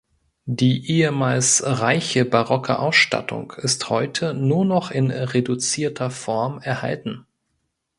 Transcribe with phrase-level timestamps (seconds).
[0.47, 7.27] Die ehemals reiche barocke Ausstattung ist heute nur noch in reduzierter Form erhalten.